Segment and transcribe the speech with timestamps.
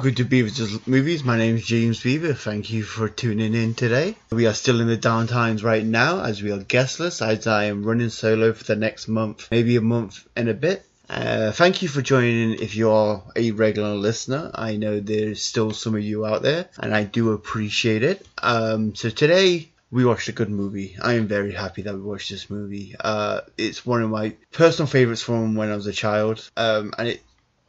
[0.00, 1.24] Welcome to Beaver's Movies.
[1.24, 2.32] My name is James Beaver.
[2.32, 4.16] Thank you for tuning in today.
[4.30, 7.84] We are still in the downtimes right now as we are guestless as I am
[7.84, 10.86] running solo for the next month, maybe a month and a bit.
[11.10, 14.50] Uh, thank you for joining if you are a regular listener.
[14.54, 18.26] I know there's still some of you out there and I do appreciate it.
[18.38, 20.96] Um, so today we watched a good movie.
[21.02, 22.94] I am very happy that we watched this movie.
[22.98, 26.48] Uh, it's one of my personal favorites from when I was a child.
[26.56, 27.22] Um, and it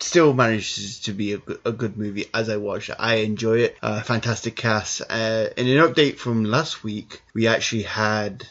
[0.04, 2.96] still manages to be a, good- a good movie as I watch it.
[3.00, 3.78] I enjoy it.
[3.82, 5.02] Uh, fantastic cast.
[5.10, 8.46] Uh, in an update from last week, we actually had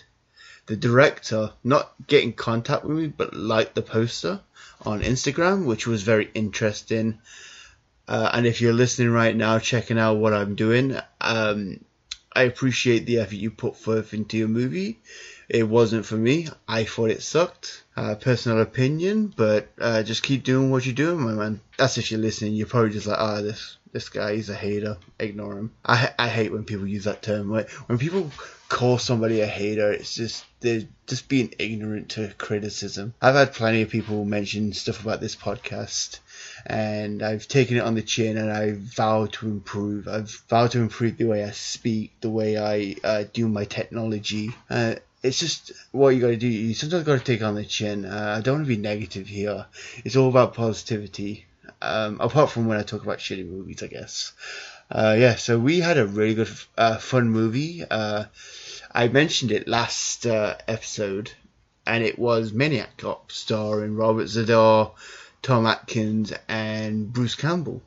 [0.67, 4.41] the director not get in contact with me, but like the poster
[4.87, 7.19] on Instagram, which was very interesting.
[8.07, 11.85] Uh, and if you're listening right now, checking out what I'm doing, um,
[12.33, 15.01] I appreciate the effort you put forth into your movie.
[15.53, 16.47] It wasn't for me.
[16.69, 17.83] I thought it sucked.
[17.97, 21.61] Uh, personal opinion, but uh, just keep doing what you're doing, my man.
[21.77, 22.55] That's if you're listening.
[22.55, 24.97] You're probably just like, ah, this this guy, he's a hater.
[25.19, 25.73] Ignore him.
[25.85, 27.51] I I hate when people use that term.
[27.51, 28.31] When people
[28.69, 33.15] call somebody a hater, it's just they're just being ignorant to criticism.
[33.21, 36.21] I've had plenty of people mention stuff about this podcast
[36.65, 40.07] and I've taken it on the chin and I vow to improve.
[40.07, 44.55] I've vowed to improve the way I speak, the way I uh, do my technology.
[44.71, 46.49] Uh, it's just what you got to do.
[46.49, 48.05] You sometimes got to take on the chin.
[48.05, 49.67] Uh, I don't want to be negative here.
[50.05, 51.47] It's all about positivity.
[51.83, 54.33] Um, apart from when I talk about shitty movies, I guess.
[54.91, 57.85] Uh, yeah, so we had a really good, uh, fun movie.
[57.89, 58.25] Uh,
[58.93, 61.31] I mentioned it last uh, episode,
[61.87, 64.93] and it was Maniac Cop, starring Robert Z'Dar,
[65.43, 67.83] Tom Atkins, and Bruce Campbell.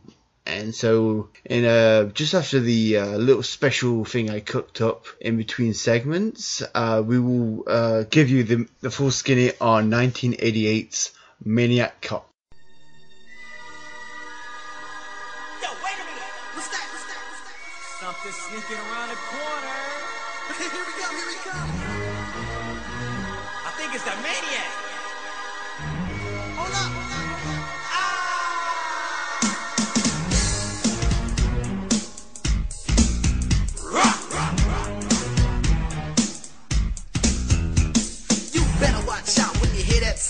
[0.46, 5.38] And so, in uh, just after the uh, little special thing I cooked up in
[5.38, 11.12] between segments, uh, we will uh, give you the, the full skinny on 1988's
[11.46, 12.30] Maniac Cop.
[15.62, 16.24] Yo, wait a minute.
[16.54, 16.88] What's that?
[16.92, 17.24] What's that?
[17.30, 17.56] What's that?
[18.02, 18.93] Something sneaking around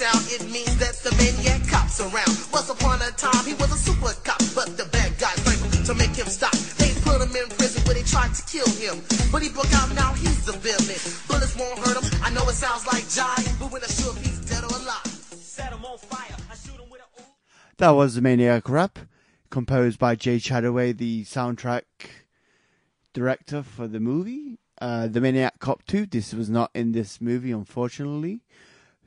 [0.04, 2.36] It means that the maniac cop's around.
[2.52, 5.40] Once upon a time, he was a super cop, but the bad guys
[5.88, 6.52] to make him stop.
[6.76, 9.00] They put him in prison where they tried to kill him.
[9.32, 11.00] But he broke out, now he's the villain.
[11.28, 12.20] Bullets won't hurt him.
[12.22, 13.08] I know it sounds like
[13.60, 15.08] but when I if he's dead or alive.
[15.08, 16.36] Set him on fire.
[16.52, 17.24] I shoot him with a.
[17.78, 19.00] That was the Maniac Rap,
[19.50, 21.84] composed by Jay Chattaway, the soundtrack
[23.14, 24.60] director for the movie.
[24.82, 26.08] Uh, the Maniac Cop 2.
[26.08, 28.42] This was not in this movie, unfortunately.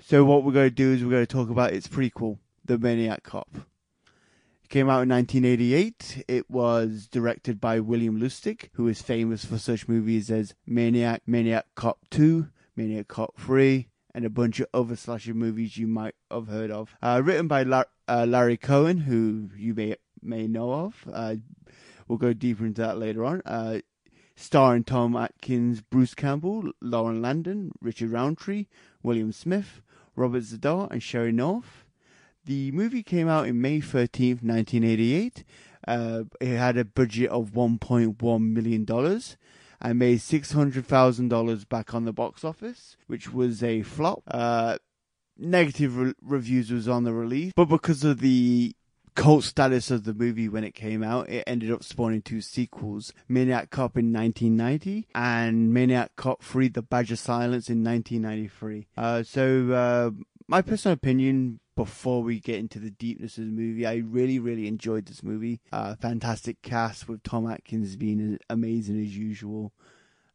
[0.08, 2.78] So what we're going to do is we're going to talk about its prequel, The
[2.78, 3.48] Maniac Cop.
[3.56, 6.22] It came out in 1988.
[6.28, 11.66] It was directed by William Lustig, who is famous for such movies as Maniac, Maniac
[11.74, 16.46] Cop 2, Maniac Cop 3, and a bunch of other slasher movies you might have
[16.46, 16.94] heard of.
[17.02, 21.04] Uh, written by La- uh, Larry Cohen, who you may may know of.
[21.12, 21.34] Uh,
[22.06, 23.42] we'll go deeper into that later on.
[23.44, 23.80] Uh,
[24.36, 28.66] starring Tom Atkins, Bruce Campbell, Laurene Landon, Richard Roundtree,
[29.02, 29.80] William Smith,
[30.16, 31.84] Robert Z'Dar, and Sheree North.
[32.44, 35.44] The movie came out in May 13th, 1988.
[35.86, 39.20] Uh, it had a budget of $1.1 million
[39.80, 44.22] and made $600,000 back on the box office, which was a flop.
[44.26, 44.78] Uh,
[45.36, 48.74] negative re- reviews was on the release, but because of the
[49.16, 53.12] cult status of the movie when it came out, it ended up spawning two sequels
[53.28, 58.86] Maniac Cop in 1990 and Maniac Cop 3 The Badge of Silence in 1993.
[58.96, 60.10] Uh, so, uh,
[60.46, 64.68] my personal opinion before we get into the deepness of the movie, I really, really
[64.68, 65.60] enjoyed this movie.
[65.72, 69.72] Uh, fantastic cast with Tom Atkins being amazing as usual.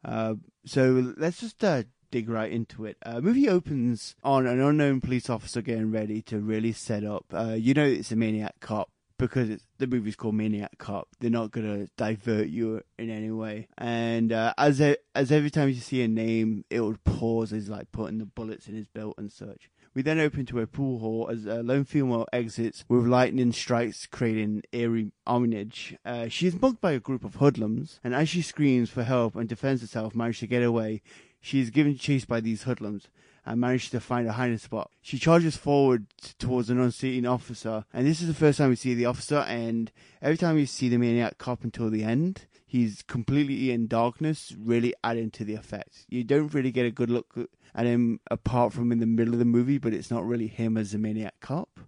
[0.04, 0.36] Uh,
[0.66, 2.98] so let's just uh, dig right into it.
[3.04, 7.26] Uh, movie opens on an unknown police officer getting ready to really set up.
[7.34, 8.90] Uh, you know it's a maniac cop
[9.22, 11.08] because the movie's called Maniac Cop.
[11.20, 13.68] They're not gonna divert you in any way.
[13.78, 17.70] And uh, as e- as every time you see a name, it would pause as
[17.70, 19.70] like putting the bullets in his belt and such.
[19.94, 24.08] We then open to a pool hall as a lone female exits with lightning strikes
[24.08, 25.96] creating eerie ominage.
[26.04, 29.36] Uh, she is mugged by a group of hoodlums, and as she screams for help
[29.36, 31.02] and defends herself, manages to get away.
[31.42, 33.08] She is given chase by these hoodlums
[33.46, 34.92] and manages to find a hiding spot.
[35.02, 36.06] She charges forward
[36.38, 39.40] towards an unseen officer, and this is the first time we see the officer.
[39.40, 39.92] And
[40.22, 44.94] every time we see the maniac cop until the end, he's completely in darkness, really
[45.04, 46.06] adding to the effect.
[46.08, 47.36] You don't really get a good look
[47.74, 50.78] at him apart from in the middle of the movie, but it's not really him
[50.78, 51.80] as a maniac cop.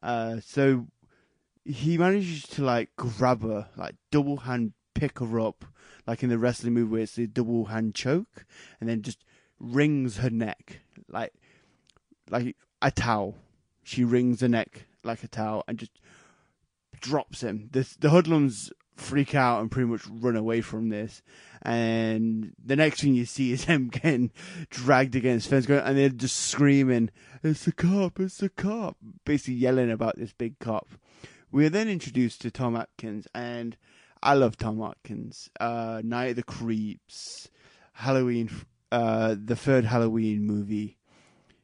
[0.00, 0.86] Uh, so
[1.64, 5.64] he manages to like grab her, like double hand pick her up,
[6.06, 8.44] like in the wrestling movie where it's the double hand choke,
[8.80, 9.24] and then just
[9.58, 11.32] wrings her neck like
[12.30, 13.36] like a towel.
[13.82, 15.92] She wrings her neck like a towel and just
[17.00, 17.68] drops him.
[17.72, 21.22] The the hoodlums freak out and pretty much run away from this.
[21.62, 24.30] And the next thing you see is him getting
[24.70, 27.10] dragged against fence, going, and they're just screaming,
[27.42, 28.18] "It's the cop!
[28.20, 30.88] It's the cop!" Basically yelling about this big cop.
[31.50, 33.76] We are then introduced to Tom Atkins, and
[34.22, 35.50] I love Tom Atkins.
[35.58, 37.50] Uh, Night of the Creeps,
[37.92, 38.50] Halloween,
[38.92, 40.98] uh, the third Halloween movie.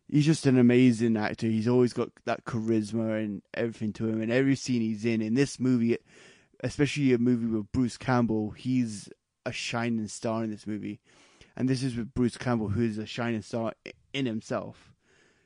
[0.09, 1.47] He's just an amazing actor.
[1.47, 4.21] He's always got that charisma and everything to him.
[4.23, 5.99] And every scene he's in, in this movie,
[6.61, 9.09] especially a movie with Bruce Campbell, he's
[9.45, 11.01] a shining star in this movie.
[11.57, 13.75] And this is with Bruce Campbell, who is a shining star
[14.13, 14.93] in himself.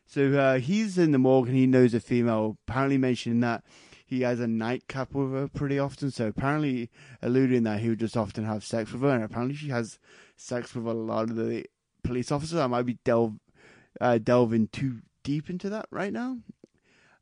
[0.07, 3.65] So uh, he's in the morgue and he knows a female, apparently mentioning that
[4.13, 6.11] he has a nightcap with her pretty often.
[6.11, 6.91] So apparently
[7.23, 9.09] alluding that he would just often have sex with her.
[9.09, 9.99] And apparently she has
[10.37, 11.65] sex with a lot of the
[12.05, 12.59] police officers.
[12.59, 13.39] I might be delve,
[14.03, 16.37] uh, delving too deep into that right now.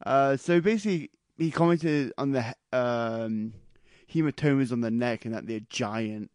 [0.05, 3.55] Uh, so basically, he commented on the um,
[4.13, 6.33] hematomas on the neck and that they're giant.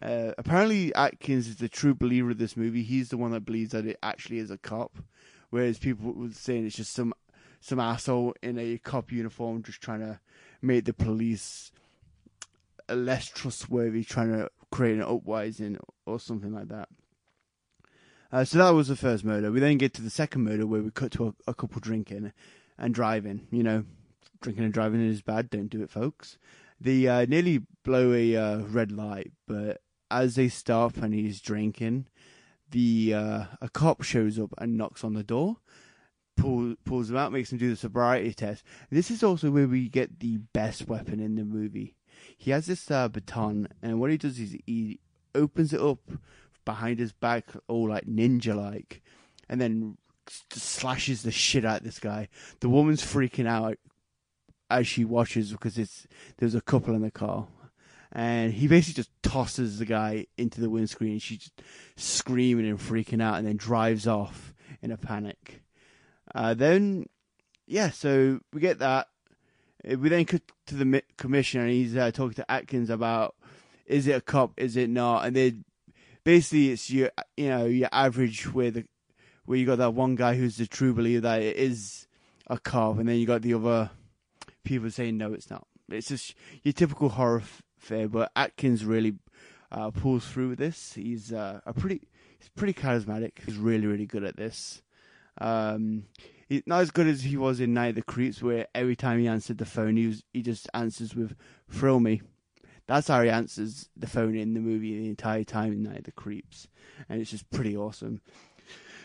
[0.00, 2.82] Uh, apparently, Atkins is the true believer of this movie.
[2.82, 4.98] He's the one that believes that it actually is a cop,
[5.50, 7.12] whereas people were saying it's just some
[7.60, 10.20] some asshole in a cop uniform just trying to
[10.62, 11.72] make the police
[12.88, 16.88] less trustworthy, trying to create an uprising or something like that.
[18.30, 19.50] Uh, so that was the first murder.
[19.50, 22.32] We then get to the second murder where we cut to a, a couple drinking
[22.76, 23.46] and driving.
[23.50, 23.84] You know,
[24.40, 25.48] drinking and driving is bad.
[25.48, 26.36] Don't do it, folks.
[26.80, 32.06] They uh, nearly blow a uh, red light, but as they stop and he's drinking,
[32.70, 35.56] the uh, a cop shows up and knocks on the door,
[36.38, 38.64] pull, pulls him out, makes him do the sobriety test.
[38.90, 41.96] This is also where we get the best weapon in the movie.
[42.36, 45.00] He has this uh, baton, and what he does is he
[45.34, 46.10] opens it up
[46.64, 49.02] behind his back, all like ninja like,
[49.48, 49.98] and then
[50.50, 52.28] slashes the shit out of this guy.
[52.60, 53.78] The woman's freaking out
[54.70, 56.06] as she watches because it's
[56.38, 57.48] there's a couple in the car.
[58.10, 61.18] And he basically just tosses the guy into the windscreen.
[61.18, 61.50] She's
[61.96, 65.62] screaming and freaking out, and then drives off in a panic.
[66.34, 67.06] Uh, then,
[67.66, 69.08] yeah, so we get that.
[69.88, 73.34] Uh, We then cut to the commissioner, and he's uh, talking to Atkins about
[73.86, 75.24] is it a cop, is it not?
[75.24, 75.64] And then
[76.24, 78.84] basically it's your you know your average where the
[79.46, 82.06] where you got that one guy who's the true believer that it is
[82.48, 83.90] a cop, and then you got the other
[84.64, 85.66] people saying no, it's not.
[85.90, 89.14] It's just your typical horror f- fare, but Atkins really
[89.72, 90.92] uh, pulls through with this.
[90.94, 92.02] He's uh, a pretty
[92.38, 93.38] he's pretty charismatic.
[93.46, 94.82] He's really really good at this.
[95.40, 96.04] Um,
[96.48, 99.18] he's not as good as he was in Night of the Creeps, where every time
[99.18, 101.36] he answered the phone, he was he just answers with
[101.68, 102.22] "thrill me."
[102.86, 106.04] That's how he answers the phone in the movie the entire time in Night of
[106.04, 106.68] the Creeps,
[107.08, 108.22] and it's just pretty awesome.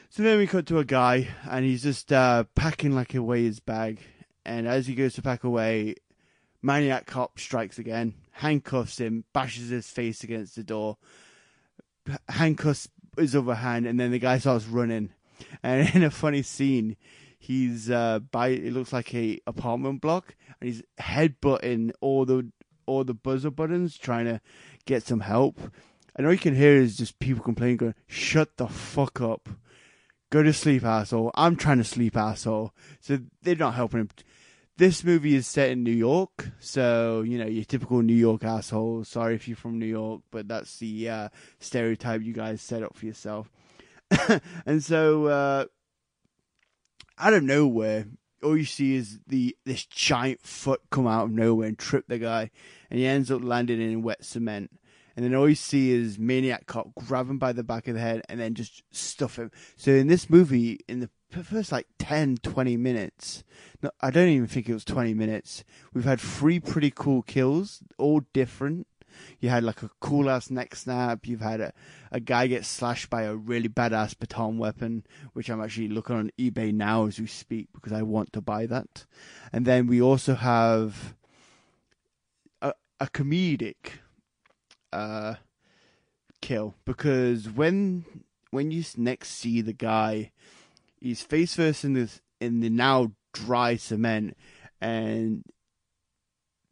[0.09, 3.59] So then we cut to a guy, and he's just uh, packing like away his
[3.59, 3.99] bag,
[4.45, 5.95] and as he goes to pack away,
[6.61, 10.97] maniac cop strikes again, handcuffs him, bashes his face against the door,
[12.29, 12.87] handcuffs
[13.17, 15.11] his other hand, and then the guy starts running.
[15.61, 16.97] And in a funny scene,
[17.37, 22.51] he's uh, by it looks like a apartment block, and he's headbutting all the
[22.85, 24.41] all the buzzer buttons, trying to
[24.85, 25.59] get some help.
[26.15, 29.49] And all you can hear is just people complaining, going, "Shut the fuck up."
[30.29, 31.31] Go to sleep, asshole.
[31.35, 32.73] I'm trying to sleep, asshole.
[32.99, 34.09] So they're not helping him.
[34.77, 39.03] This movie is set in New York, so you know your typical New York asshole.
[39.03, 42.95] Sorry if you're from New York, but that's the uh, stereotype you guys set up
[42.95, 43.51] for yourself.
[44.65, 45.65] and so, uh,
[47.17, 48.05] out of nowhere,
[48.43, 52.17] all you see is the this giant foot come out of nowhere and trip the
[52.17, 52.51] guy,
[52.89, 54.71] and he ends up landing in wet cement.
[55.15, 57.99] And then all you see is Maniac Cop grab him by the back of the
[57.99, 59.51] head and then just stuff him.
[59.75, 61.09] So in this movie, in the
[61.43, 63.43] first like 10, 20 minutes,
[63.83, 67.83] no, I don't even think it was 20 minutes, we've had three pretty cool kills,
[67.99, 68.87] all different.
[69.39, 71.27] You had like a cool ass neck snap.
[71.27, 71.73] You've had a,
[72.11, 76.31] a guy get slashed by a really badass baton weapon, which I'm actually looking on
[76.39, 79.05] eBay now as we speak because I want to buy that.
[79.51, 81.15] And then we also have
[82.61, 83.99] a, a comedic
[84.91, 85.35] uh,
[86.41, 88.05] kill because when
[88.51, 90.31] when you next see the guy,
[91.01, 94.37] he's face first in the in the now dry cement,
[94.79, 95.43] and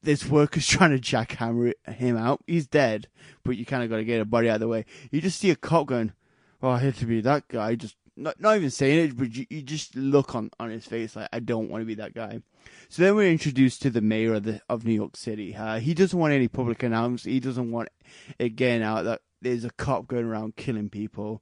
[0.04, 2.42] there's workers trying to jackhammer him out.
[2.48, 3.08] He's dead,
[3.44, 4.86] but you kind of got to get a body out of the way.
[5.12, 6.14] You just see a cop going,
[6.62, 9.46] "Oh, I hate to be that guy." Just not not even saying it, but you,
[9.50, 12.42] you just look on on his face like, "I don't want to be that guy."
[12.90, 15.56] So then we're introduced to the mayor of the of New York City.
[15.56, 17.34] Uh, he doesn't want any public announcement.
[17.34, 17.90] He doesn't want
[18.38, 21.42] it getting out that there's a cop going around killing people.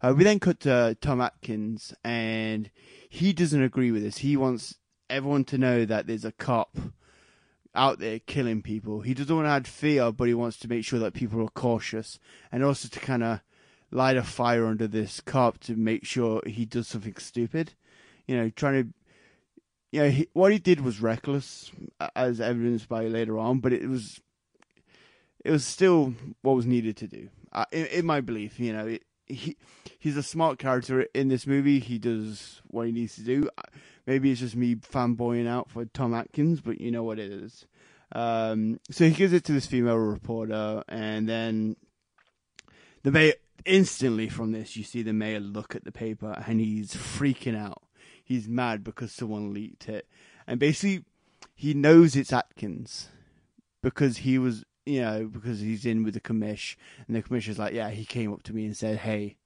[0.00, 2.70] Uh, we then cut to Tom Atkins, and
[3.08, 4.18] he doesn't agree with this.
[4.18, 4.76] He wants
[5.10, 6.76] everyone to know that there's a cop
[7.78, 9.00] out there killing people.
[9.00, 11.48] He doesn't want to add fear, but he wants to make sure that people are
[11.48, 12.18] cautious,
[12.52, 13.40] and also to kind of
[13.90, 17.74] light a fire under this cop to make sure he does something stupid.
[18.26, 18.88] You know, trying to.
[19.90, 21.72] You know, he, what he did was reckless,
[22.14, 24.20] as evidenced by later on, but it was,
[25.42, 27.30] it was still what was needed to do.
[27.52, 29.56] Uh, in, in my belief, you know, it, he
[29.98, 31.78] he's a smart character in this movie.
[31.78, 33.48] He does what he needs to do.
[34.06, 37.66] Maybe it's just me fanboying out for Tom Atkins, but you know what it is.
[38.12, 41.76] Um, so he gives it to this female reporter, and then
[43.02, 46.94] the mayor instantly from this, you see the mayor look at the paper, and he's
[46.94, 47.82] freaking out.
[48.24, 50.06] He's mad because someone leaked it,
[50.46, 51.04] and basically
[51.54, 53.08] he knows it's Atkins
[53.82, 56.76] because he was you know, because he's in with the commish,
[57.06, 59.36] and the commissioner's like, yeah, he came up to me and said, hey,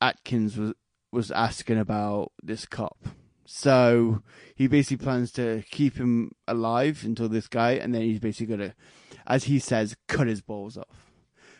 [0.00, 0.74] Atkins was
[1.10, 2.98] was asking about this cop.
[3.44, 4.22] So
[4.54, 8.74] he basically plans to keep him alive until this guy, and then he's basically gonna,
[9.26, 11.10] as he says, cut his balls off.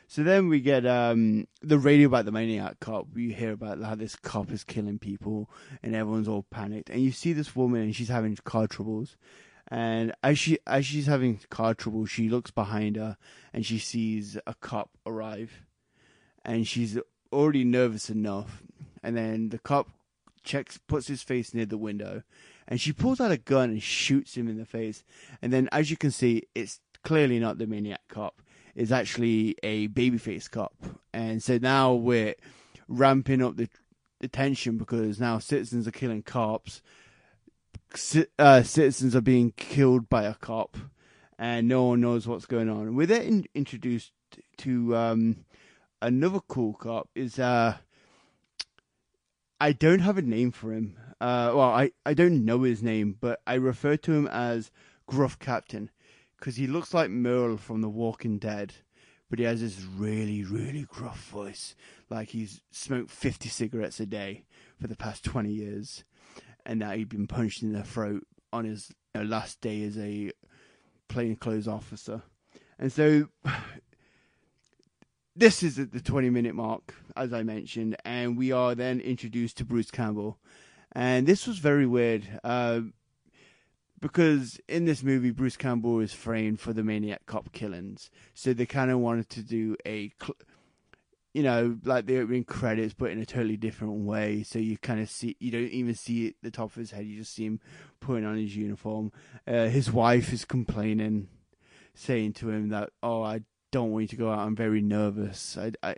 [0.06, 3.08] So then we get um, the radio about the maniac cop.
[3.12, 5.50] We hear about how this cop is killing people,
[5.82, 6.88] and everyone's all panicked.
[6.88, 9.16] And you see this woman, and she's having car troubles.
[9.70, 13.16] And as she as she's having car trouble, she looks behind her,
[13.52, 15.66] and she sees a cop arrive,
[16.44, 16.98] and she's
[17.32, 18.62] already nervous enough.
[19.02, 19.88] And then the cop
[20.42, 22.22] checks, puts his face near the window,
[22.66, 25.04] and she pulls out a gun and shoots him in the face.
[25.42, 28.40] And then, as you can see, it's clearly not the maniac cop.
[28.74, 30.74] It's actually a babyface cop.
[31.12, 32.34] And so now we're
[32.88, 33.68] ramping up the,
[34.20, 36.80] the tension because now citizens are killing cops.
[38.38, 40.76] Uh, citizens are being killed by a cop,
[41.38, 42.94] and no one knows what's going on.
[42.94, 44.12] We're then in- introduced
[44.58, 45.44] to um,
[46.02, 47.08] another cool cop.
[47.14, 47.78] Is uh,
[49.60, 50.96] I don't have a name for him.
[51.20, 54.70] Uh, well, I, I don't know his name, but I refer to him as
[55.06, 55.90] Gruff Captain
[56.38, 58.74] because he looks like Merle from The Walking Dead,
[59.28, 61.74] but he has this really, really gruff voice,
[62.08, 64.44] like he's smoked 50 cigarettes a day
[64.80, 66.04] for the past 20 years,
[66.68, 69.98] and that he'd been punched in the throat on his you know, last day as
[69.98, 70.30] a
[71.08, 72.22] plainclothes officer.
[72.78, 73.28] And so
[75.34, 79.56] this is at the 20 minute mark, as I mentioned, and we are then introduced
[79.58, 80.38] to Bruce Campbell.
[80.92, 82.80] And this was very weird uh,
[84.00, 88.10] because in this movie, Bruce Campbell is framed for the maniac cop killings.
[88.34, 90.36] So they kind of wanted to do a, cl-
[91.38, 94.42] you know, like the opening credits, but in a totally different way.
[94.42, 97.16] So you kind of see, you don't even see the top of his head, you
[97.16, 97.60] just see him
[98.00, 99.12] putting on his uniform.
[99.46, 101.28] Uh, his wife is complaining,
[101.94, 104.40] saying to him that, oh, I don't want you to go out.
[104.40, 105.56] I'm very nervous.
[105.56, 105.94] I, I,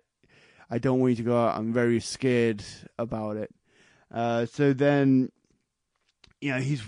[0.71, 1.57] I don't want you to go out.
[1.57, 2.63] I'm very scared
[2.99, 3.51] about it.
[4.13, 5.33] Uh, so then,
[6.43, 6.83] you know, he's,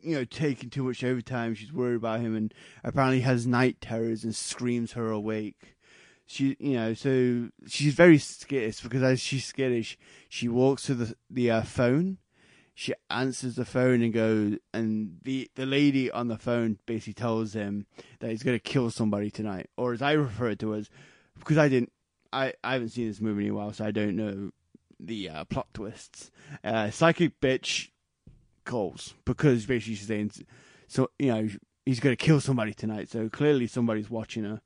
[0.00, 1.56] you know, taking too much overtime.
[1.56, 5.75] She's worried about him and apparently has night terrors and screams her awake.
[6.26, 9.96] She, you know, so she's very skittish because as she's skittish,
[10.28, 12.18] she walks to the, the uh, phone.
[12.74, 17.54] She answers the phone and goes, and the, the lady on the phone basically tells
[17.54, 17.86] him
[18.18, 20.90] that he's going to kill somebody tonight, or as I refer to as,
[21.38, 21.92] because I didn't,
[22.32, 24.50] I, I haven't seen this movie in a while, so I don't know
[25.00, 26.30] the uh, plot twists.
[26.62, 27.90] Uh, psychic bitch
[28.64, 30.32] calls because basically she's saying,
[30.86, 31.48] so you know,
[31.84, 33.08] he's going to kill somebody tonight.
[33.08, 34.60] So clearly somebody's watching her.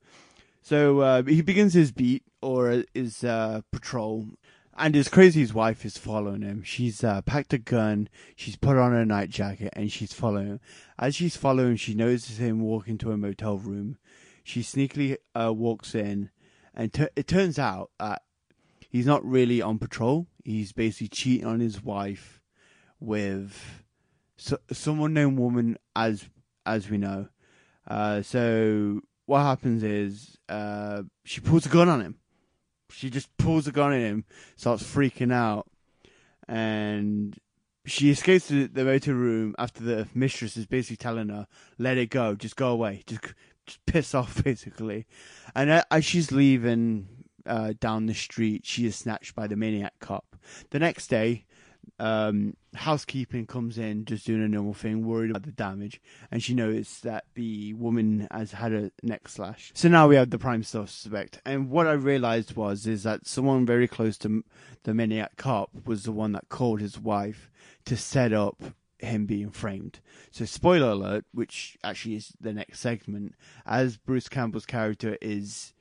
[0.62, 4.26] So uh, he begins his beat or his uh, patrol,
[4.76, 6.62] and his crazy's wife is following him.
[6.62, 10.60] She's uh, packed a gun, she's put on her night jacket, and she's following him.
[10.98, 13.98] As she's following, she notices him walk into a motel room.
[14.44, 16.30] She sneakily uh, walks in,
[16.74, 18.22] and t- it turns out that
[18.88, 20.26] he's not really on patrol.
[20.44, 22.40] He's basically cheating on his wife
[22.98, 23.84] with
[24.36, 26.28] so, some unknown woman, as
[26.64, 27.28] as we know.
[27.86, 32.16] Uh, so what happens is uh, she pulls a gun on him.
[32.90, 34.24] She just pulls a gun on him,
[34.56, 35.70] starts freaking out,
[36.48, 37.38] and
[37.86, 41.46] she escapes to the motor room after the mistress is basically telling her,
[41.78, 43.20] "Let it go, just go away, just
[43.66, 45.06] just piss off," basically.
[45.54, 47.06] And as she's leaving
[47.46, 50.34] uh, down the street, she is snatched by the maniac cop.
[50.70, 51.44] The next day,
[52.00, 56.00] um, housekeeping comes in, just doing a normal thing, worried about the damage,
[56.30, 59.72] and she noticed that the woman has had a neck slash.
[59.74, 61.40] So now we have the prime suspect.
[61.44, 64.44] And what I realized was is that someone very close to
[64.84, 67.50] the maniac cop was the one that called his wife
[67.86, 68.62] to set up
[68.98, 70.00] him being framed.
[70.30, 73.34] So spoiler alert, which actually is the next segment,
[73.66, 75.72] as Bruce Campbell's character is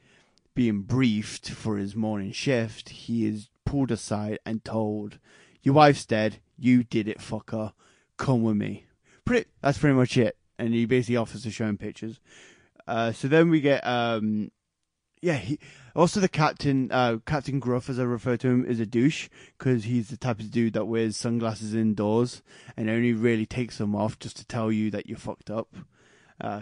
[0.55, 5.19] being briefed for his morning shift, he is pulled aside and told,
[5.61, 6.39] "Your wife's dead.
[6.59, 7.73] You did it, fucker.
[8.17, 8.85] Come with me."
[9.25, 9.49] Pretty.
[9.61, 10.37] That's pretty much it.
[10.57, 12.19] And he basically offers to show him pictures.
[12.87, 14.51] Uh, so then we get, um,
[15.21, 15.35] yeah.
[15.35, 15.59] He
[15.95, 19.83] also the captain, uh, Captain Gruff, as I refer to him, is a douche because
[19.83, 22.41] he's the type of dude that wears sunglasses indoors
[22.75, 25.75] and only really takes them off just to tell you that you're fucked up.
[26.41, 26.61] Uh,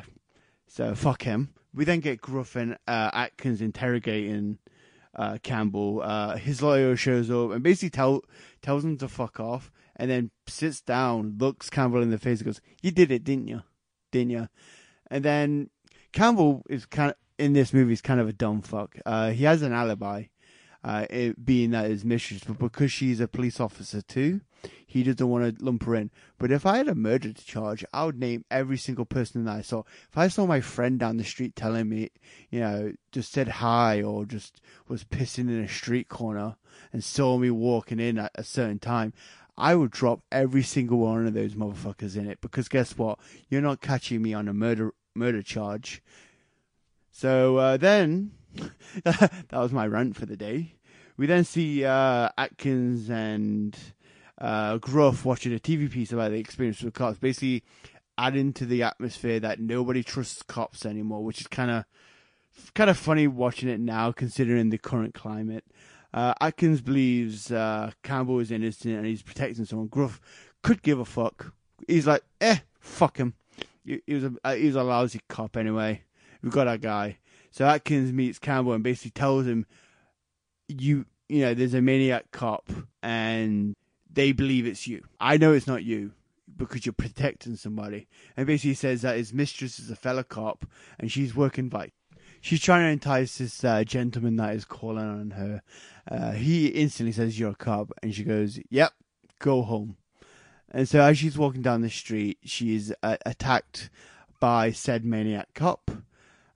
[0.68, 1.54] so fuck him.
[1.74, 4.58] We then get Gruff and uh, Atkins interrogating
[5.16, 6.02] uh, Campbell.
[6.04, 8.22] Uh, his lawyer shows up and basically tell
[8.62, 12.46] tells him to fuck off, and then sits down, looks Campbell in the face, and
[12.46, 13.64] goes, "You did it, didn't you?
[14.12, 14.48] Didn't you?"
[15.12, 15.70] And then
[16.14, 18.96] Campbell is kind of in this movie is kind of a dumb fuck.
[19.06, 20.26] Uh, he has an alibi,
[20.84, 24.42] uh, it being that his mistress, but because she's a police officer too,
[24.86, 26.10] he doesn't want to lump her in.
[26.38, 29.56] But if I had a murder to charge, I would name every single person that
[29.56, 29.84] I saw.
[30.10, 32.10] If I saw my friend down the street telling me,
[32.50, 36.56] you know, just said hi or just was pissing in a street corner
[36.94, 39.14] and saw me walking in at a certain time,
[39.58, 43.20] I would drop every single one of those motherfuckers in it because guess what?
[43.50, 46.02] You're not catching me on a murder murder charge.
[47.12, 48.32] So uh, then,
[49.04, 50.76] that was my rant for the day.
[51.18, 53.76] We then see uh, Atkins and
[54.40, 57.64] uh, Gruff watching a TV piece about the experience with cops, basically
[58.20, 61.86] adding to the atmosphere that nobody trusts cops anymore, which is kind of
[62.76, 65.66] kind of funny watching it now, considering the current climate.
[66.14, 69.88] Uh, Atkins believes uh, Campbell is innocent and he's protecting someone.
[69.88, 70.22] Gruff
[70.64, 71.54] could give a fuck.
[71.88, 73.34] He's like, eh, fuck him.
[73.86, 76.02] He, he was a uh, he was a lousy cop anyway.
[76.42, 77.18] We've got that guy.
[77.52, 79.66] So Atkins meets Campbell and basically tells him,
[80.68, 82.70] you you know, there's a maniac cop
[83.04, 83.76] and
[84.12, 85.04] they believe it's you.
[85.20, 86.14] I know it's not you
[86.56, 88.08] because you're protecting somebody.
[88.36, 90.66] And basically says that his mistress is a fellow cop
[91.00, 91.92] and she's working by.
[92.42, 95.62] She's trying to entice this uh, gentleman that is calling on her.
[96.10, 97.92] Uh, he instantly says, You're a cop.
[98.02, 98.94] And she goes, Yep,
[99.40, 99.98] go home.
[100.70, 103.90] And so as she's walking down the street, she is uh, attacked
[104.40, 105.92] by said maniac cop.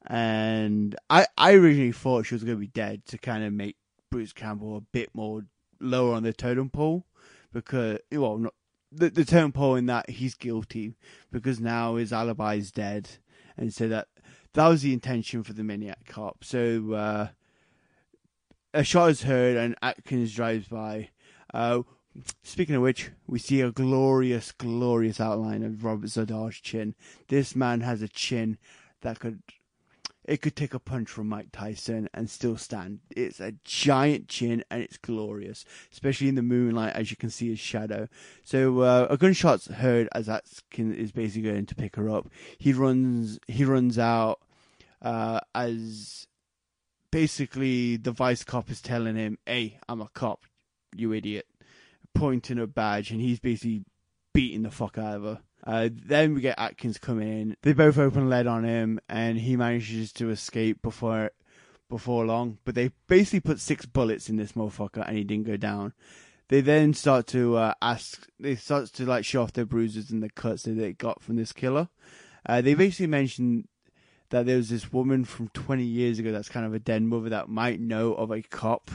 [0.06, 3.78] And I, I originally thought she was going to be dead to kind of make
[4.10, 5.46] Bruce Campbell a bit more
[5.80, 7.06] lower on the totem pole
[7.54, 8.54] because, well, not,
[8.92, 10.96] the, the totem pole in that he's guilty
[11.32, 13.10] because now his alibi is dead.
[13.58, 14.08] And so that
[14.54, 16.44] that was the intention for the maniac cop.
[16.44, 17.28] So uh,
[18.74, 21.10] a shot is heard and Atkins drives by.
[21.54, 21.82] Uh,
[22.44, 26.96] speaking of which, we see a glorious, glorious outline of Robert Z'Dar's chin.
[27.28, 28.58] This man has a chin
[29.02, 29.42] that could
[30.24, 33.00] it could take a punch from Mike Tyson and still stand.
[33.16, 37.50] It's a giant chin and it's glorious, especially in the moonlight as you can see
[37.50, 38.08] his shadow.
[38.44, 42.30] So uh, a gunshot's heard as Atkins is basically going to pick her up.
[42.58, 44.40] He runs he runs out
[45.02, 46.28] uh, as
[47.12, 50.46] basically the vice cop is telling him, "Hey, I'm a cop,
[50.96, 51.48] you idiot,"
[52.14, 53.84] pointing a badge, and he's basically
[54.34, 55.40] beating the fuck out of her.
[55.64, 57.56] Uh, then we get Atkins come in.
[57.62, 61.32] They both open lead on him, and he manages to escape before
[61.90, 62.58] before long.
[62.66, 65.94] But they basically put six bullets in this motherfucker, and he didn't go down.
[66.48, 68.28] They then start to uh, ask.
[68.40, 71.36] They start to like show off their bruises and the cuts that they got from
[71.36, 71.90] this killer.
[72.46, 73.68] Uh, they basically mentioned
[74.32, 77.30] that there was this woman from 20 years ago that's kind of a den mother
[77.30, 78.90] that might know of a cop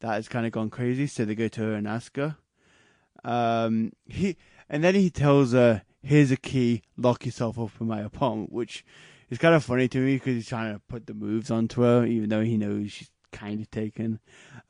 [0.00, 1.06] that has kind of gone crazy.
[1.06, 2.36] So they go to her and ask her.
[3.24, 4.36] Um, he
[4.70, 6.80] and then he tells her, "Here's a key.
[6.96, 8.82] Lock yourself up in my apartment," which
[9.28, 12.06] is kind of funny to me because he's trying to put the moves onto her,
[12.06, 14.18] even though he knows she's kind of taken.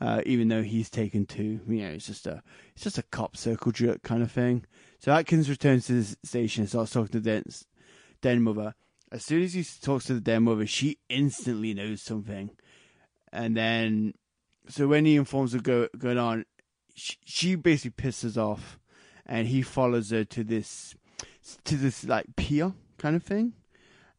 [0.00, 2.42] Uh, even though he's taken too, you know, it's just a
[2.74, 4.64] it's just a cop circle jerk kind of thing.
[4.98, 7.44] So Atkins returns to the station and starts talking to the
[8.20, 8.74] den, mother.
[9.12, 12.50] As soon as he talks to the den mother, she instantly knows something,
[13.32, 14.14] and then
[14.68, 16.46] so when he informs her go, going on,
[16.96, 18.80] she, she basically pisses off,
[19.24, 20.96] and he follows her to this
[21.64, 23.54] to this like pier kind of thing,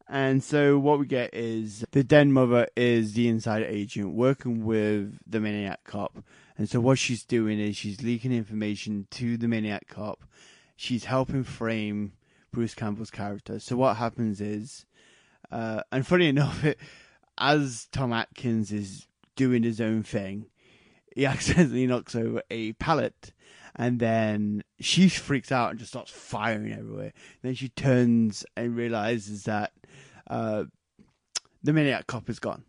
[0.08, 5.18] And so what we get is the den mother is the inside agent working with
[5.26, 6.24] the maniac cop.
[6.58, 10.24] And so what she's doing is she's leaking information to the maniac cop.
[10.76, 12.12] She's helping frame
[12.52, 13.60] Bruce Campbell's character.
[13.60, 14.84] So what happens is,
[15.50, 16.78] uh, and funny enough, it,
[17.38, 20.46] as Tom Atkins is doing his own thing,
[21.14, 23.32] he accidentally knocks over a pallet.
[23.76, 27.12] And then she freaks out and just starts firing everywhere.
[27.42, 29.72] then she turns and realizes that
[30.28, 30.64] uh,
[31.62, 32.64] the maniac cop is gone.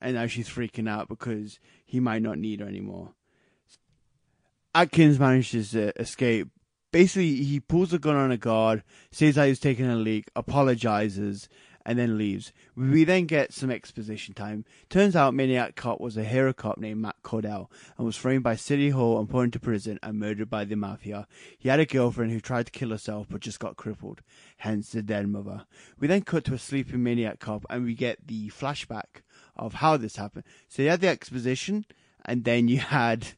[0.00, 3.14] And now she's freaking out because he might not need her anymore.
[4.74, 6.48] Atkins manages to escape.
[6.90, 11.48] Basically, he pulls a gun on a guard, says that he's taking a leak, apologizes,
[11.86, 12.52] and then leaves.
[12.74, 14.64] We then get some exposition time.
[14.88, 18.56] Turns out Maniac Cop was a hero cop named Matt Cordell and was framed by
[18.56, 21.26] City Hall and put into prison and murdered by the mafia.
[21.58, 24.22] He had a girlfriend who tried to kill herself but just got crippled,
[24.58, 25.64] hence the dead mother.
[25.98, 29.22] We then cut to a sleeping Maniac Cop and we get the flashback
[29.56, 30.44] of how this happened.
[30.68, 31.84] So you had the exposition
[32.24, 33.28] and then you had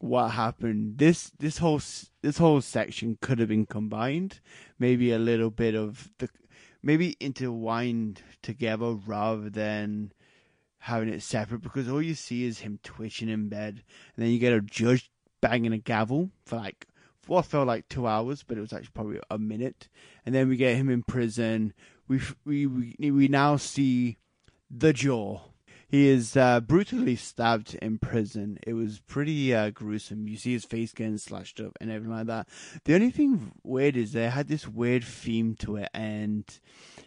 [0.00, 0.98] what happened.
[0.98, 1.80] This this whole
[2.22, 4.40] this whole section could have been combined.
[4.78, 6.28] Maybe a little bit of the
[6.82, 10.12] maybe intertwined together rather than
[10.78, 13.82] having it separate because all you see is him twitching in bed
[14.16, 16.86] and then you get a judge banging a gavel for like
[17.26, 19.88] what felt like two hours but it was actually probably a minute.
[20.26, 21.72] And then we get him in prison.
[22.08, 24.18] We we we, we now see
[24.70, 25.40] the jaw
[25.90, 28.60] he is uh, brutally stabbed in prison.
[28.64, 30.28] It was pretty uh, gruesome.
[30.28, 32.46] You see his face getting slashed up and everything like that.
[32.84, 36.44] The only thing weird is they had this weird theme to it, and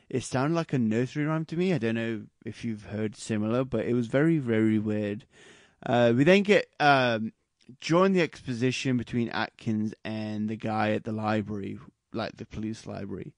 [0.09, 1.73] it sounded like a nursery rhyme to me.
[1.73, 5.23] I don't know if you've heard similar, but it was very, very weird.
[5.85, 7.31] Uh, we then get um,
[7.79, 11.79] during the exposition between Atkins and the guy at the library,
[12.11, 13.33] like the police library.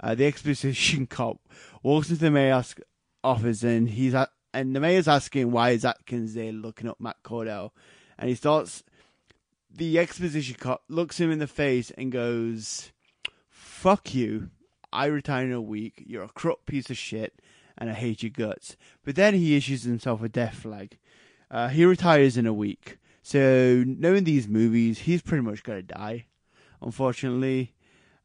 [0.00, 1.38] Uh, the exposition cop
[1.82, 2.74] walks into the mayor's
[3.22, 7.22] office and he's at, and the mayor's asking why is Atkins there looking up Matt
[7.22, 7.72] Cordell,
[8.18, 8.82] and he starts.
[9.70, 12.90] The exposition cop looks him in the face and goes,
[13.50, 14.48] "Fuck you!
[14.90, 16.02] I retire in a week.
[16.06, 17.42] You're a corrupt piece of shit,
[17.76, 20.96] and I hate your guts." But then he issues himself a death flag.
[21.50, 22.96] Uh, he retires in a week.
[23.22, 26.24] So knowing these movies, he's pretty much gonna die.
[26.80, 27.74] Unfortunately,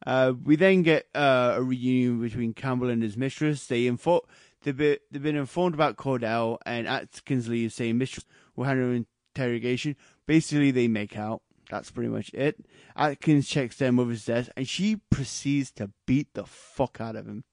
[0.06, 3.66] uh, we then get uh, a reunion between Campbell and his mistress.
[3.66, 4.26] They info-
[4.62, 9.96] they've, been, they've been informed about Cordell, and Atkins leaves saying mistress will handle interrogation.
[10.26, 11.42] Basically, they make out.
[11.70, 12.64] That's pretty much it.
[12.96, 17.44] Atkins checks their mother's desk, and she proceeds to beat the fuck out of him,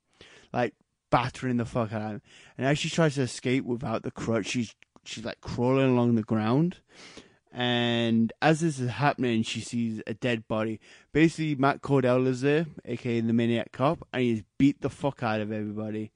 [0.52, 0.74] like
[1.10, 2.22] battering the fuck out of him.
[2.58, 6.24] And as she tries to escape without the crutch, she's she's like crawling along the
[6.24, 6.78] ground.
[7.52, 10.80] And as this is happening, she sees a dead body.
[11.14, 15.42] Basically, Matt Cordell is there, aka the Maniac Cop, and he's beat the fuck out
[15.42, 16.12] of everybody.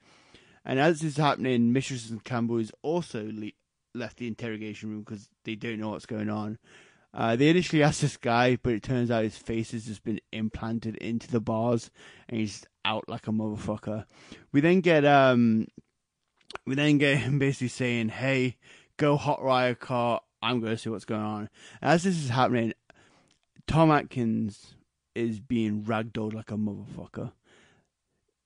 [0.65, 3.51] And as this is happening, Mistress and Campbell is also le-
[3.93, 6.57] left the interrogation room because they don't know what's going on.
[7.13, 10.19] Uh, they initially asked this guy, but it turns out his face has just been
[10.31, 11.91] implanted into the bars,
[12.27, 14.05] and he's out like a motherfucker.
[14.51, 15.67] We then get um,
[16.65, 18.57] we then get him basically saying, "Hey,
[18.97, 20.21] go hot riot car.
[20.41, 21.49] I'm going to see what's going on."
[21.83, 22.73] As this is happening,
[23.67, 24.73] Tom Atkins
[25.13, 27.31] is being ragdolled like a motherfucker.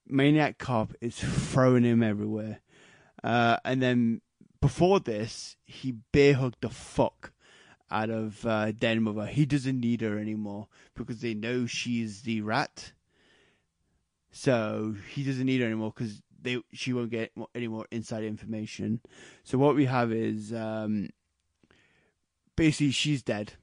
[0.10, 2.62] Maniac Cop is throwing him everywhere.
[3.24, 4.22] Uh, and then
[4.62, 7.32] before this, he bear hugged the fuck
[7.90, 9.26] out of uh, Den Mother.
[9.26, 12.94] He doesn't need her anymore because they know she's the rat.
[14.32, 19.02] So he doesn't need her anymore because they she won't get any more inside information.
[19.44, 21.10] So what we have is um,
[22.56, 23.54] basically she's dead.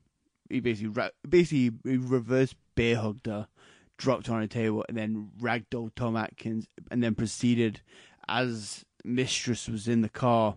[0.48, 3.48] He basically basically reverse bear hugged her
[3.96, 7.80] dropped on a table and then ragdolled Tom Atkins and then proceeded
[8.28, 10.56] as Mistress was in the car,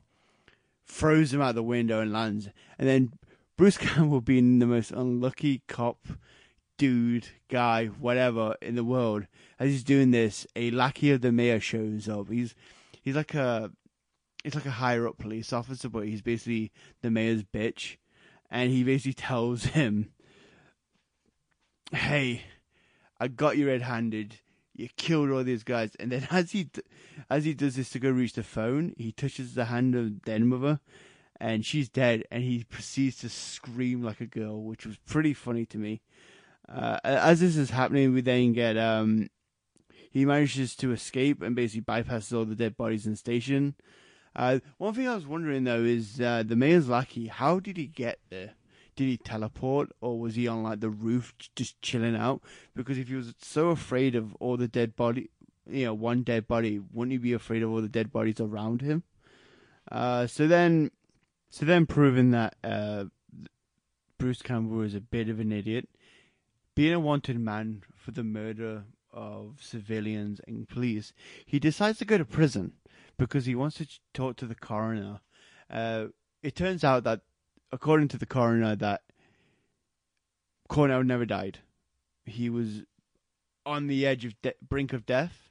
[0.86, 2.50] throws him out the window and lands.
[2.80, 3.14] And then
[3.58, 6.08] Bruce Campbell being the most unlucky cop,
[6.78, 9.28] dude, guy, whatever in the world,
[9.60, 12.30] as he's doing this, a lackey of the mayor shows up.
[12.30, 12.56] He's
[13.02, 13.72] he's like a
[14.44, 16.72] it's like a higher up police officer, but he's basically
[17.02, 17.98] the mayor's bitch.
[18.50, 20.12] And he basically tells him,
[21.92, 22.44] Hey,
[23.20, 24.40] I got you red-handed.
[24.74, 26.70] You killed all these guys, and then as he
[27.30, 30.48] as he does this to go reach the phone, he touches the hand of Den
[30.48, 30.80] Mother,
[31.40, 32.24] and she's dead.
[32.30, 36.02] And he proceeds to scream like a girl, which was pretty funny to me.
[36.70, 39.30] Uh, as this is happening, we then get um,
[40.12, 43.76] he manages to escape and basically bypasses all the dead bodies in the station.
[44.36, 47.28] Uh, one thing I was wondering though is uh, the mayor's lackey.
[47.28, 48.54] How did he get there?
[48.98, 52.42] Did he teleport, or was he on like the roof just chilling out?
[52.76, 55.30] Because if he was so afraid of all the dead body,
[55.70, 58.82] you know one dead body, wouldn't he be afraid of all the dead bodies around
[58.82, 59.04] him?
[59.90, 60.92] Uh, so then,
[61.50, 63.06] so then proving that uh,
[64.18, 65.88] Bruce Campbell is a bit of an idiot,
[66.76, 68.84] being a wanted man for the murder
[69.14, 71.14] of civilians and police,
[71.46, 72.74] he decides to go to prison
[73.18, 75.22] because he wants to talk to the coroner.
[75.70, 76.06] Uh,
[76.44, 77.22] it turns out that,
[77.72, 79.02] according to the coroner, that
[80.70, 81.60] Cordell never died.
[82.26, 82.84] He was
[83.66, 85.50] on the edge of de- brink of death,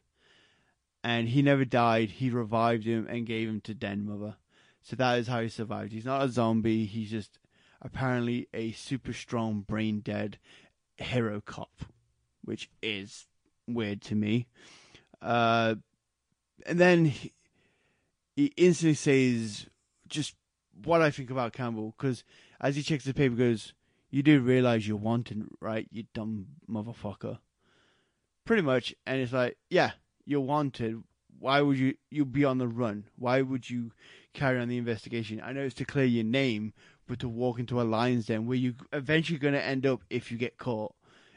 [1.03, 2.11] and he never died.
[2.11, 4.37] He revived him and gave him to Den Mother.
[4.83, 5.93] So that is how he survived.
[5.93, 6.85] He's not a zombie.
[6.85, 7.39] He's just
[7.83, 10.39] apparently a super strong, brain dead
[10.97, 11.85] hero cop,
[12.45, 13.27] which is
[13.67, 14.47] weird to me.
[15.21, 15.77] Uh,
[16.67, 17.33] and then he,
[18.35, 19.67] he instantly says
[20.09, 20.35] just
[20.85, 22.25] what I think about Campbell because
[22.61, 23.75] as he checks the paper, goes,
[24.11, 25.89] "You do realize you're wanted, right?
[25.91, 27.39] You dumb motherfucker."
[28.45, 29.93] Pretty much, and it's like, yeah,
[30.25, 31.03] you're wanted.
[31.39, 33.09] Why would you you be on the run?
[33.17, 33.93] Why would you
[34.33, 35.41] carry on the investigation?
[35.43, 36.73] I know it's to clear your name,
[37.07, 40.31] but to walk into a lion's den where you're eventually going to end up if
[40.31, 40.95] you get caught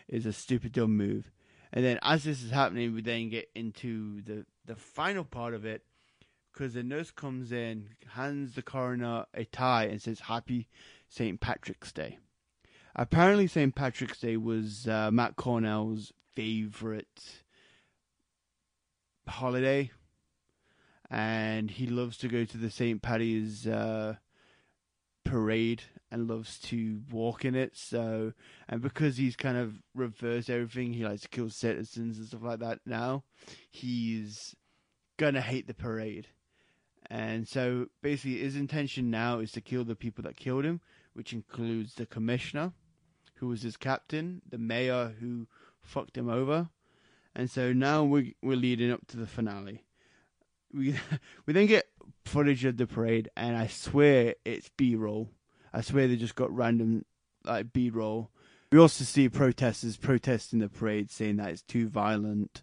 [0.07, 1.31] is a stupid dumb move.
[1.71, 5.65] And then as this is happening, we then get into the the final part of
[5.65, 5.83] it
[6.59, 10.67] because the nurse comes in, hands the coroner a tie, and says "Happy
[11.07, 11.39] St.
[11.39, 12.17] Patrick's Day."
[12.97, 13.73] Apparently, St.
[13.73, 17.43] Patrick's Day was uh, Matt Cordell's favorite
[19.25, 19.91] holiday,
[21.09, 23.01] and he loves to go to the St.
[23.01, 24.15] Patty's uh,
[25.23, 27.77] parade and loves to walk in it.
[27.77, 28.33] So,
[28.67, 32.59] and because he's kind of reversed everything, he likes to kill citizens and stuff like
[32.59, 32.79] that.
[32.85, 33.23] Now,
[33.71, 34.57] he's
[35.15, 36.27] gonna hate the parade.
[37.09, 40.81] And so basically his intention now is to kill the people that killed him,
[41.13, 42.73] which includes the commissioner,
[43.35, 45.47] who was his captain, the mayor who
[45.81, 46.69] fucked him over.
[47.35, 49.85] And so now we we're leading up to the finale.
[50.73, 50.95] We
[51.45, 51.87] we then get
[52.25, 55.29] footage of the parade and I swear it's B roll.
[55.73, 57.05] I swear they just got random
[57.43, 58.29] like B roll.
[58.71, 62.61] We also see protesters protesting the parade saying that it's too violent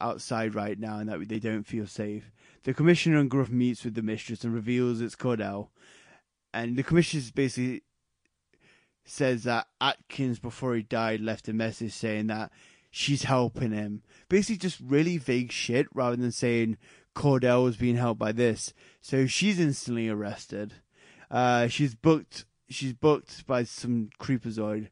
[0.00, 2.30] outside right now and that they don't feel safe.
[2.66, 5.68] The commissioner and Gruff meets with the mistress and reveals it's Cordell.
[6.52, 7.84] And the commissioner basically
[9.04, 12.50] says that Atkins, before he died, left a message saying that
[12.90, 14.02] she's helping him.
[14.28, 16.76] Basically, just really vague shit rather than saying
[17.14, 18.74] Cordell was being helped by this.
[19.00, 20.72] So she's instantly arrested.
[21.30, 22.46] Uh, she's booked.
[22.68, 24.88] She's booked by some creepazoid,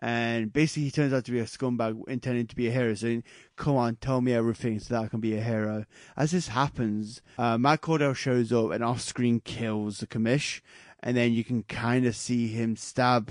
[0.00, 2.94] and basically he turns out to be a scumbag intending to be a hero.
[2.94, 3.22] So
[3.56, 5.84] come on, tell me everything so that I can be a hero.
[6.16, 10.60] As this happens, uh, Matt Cordell shows up and off-screen kills the commish,
[11.00, 13.30] and then you can kind of see him stab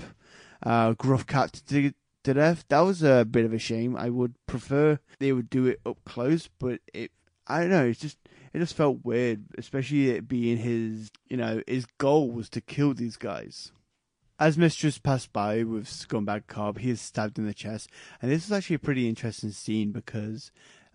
[0.62, 1.92] uh, Gruff Cat to,
[2.24, 2.64] to death.
[2.68, 3.96] That was a bit of a shame.
[3.96, 7.12] I would prefer they would do it up close, but it.
[7.46, 7.86] I don't know.
[7.86, 8.18] It's just
[8.52, 11.10] it just felt weird, especially it being his.
[11.28, 13.72] You know, his goal was to kill these guys.
[14.40, 17.90] As Mistress passed by with Scumbag Cobb, he is stabbed in the chest,
[18.22, 20.52] and this is actually a pretty interesting scene because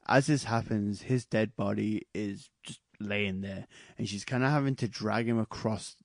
[0.08, 4.76] as this happens, his dead body is just laying there, and she's kind of having
[4.78, 5.98] to drag him across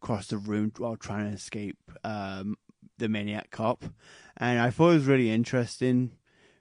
[0.00, 2.56] across the room while trying to escape um,
[2.98, 3.84] the maniac cop.
[4.36, 6.12] And I thought it was really interesting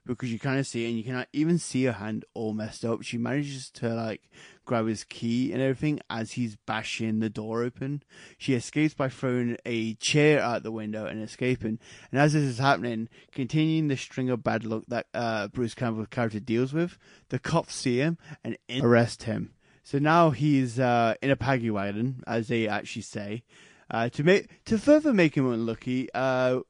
[0.05, 2.83] because you kind of see it, and you cannot even see her hand all messed
[2.83, 3.03] up.
[3.03, 4.29] She manages to like
[4.65, 8.03] grab his key and everything as he's bashing the door open.
[8.37, 11.79] She escapes by throwing a chair out the window and escaping.
[12.11, 16.07] And as this is happening, continuing the string of bad luck that uh, Bruce Campbell's
[16.07, 16.97] character deals with,
[17.29, 19.53] the cops see him and arrest him.
[19.83, 23.43] So now he's uh, in a paggy wagon, as they actually say.
[23.91, 26.61] Uh, to make to further make him unlucky, uh,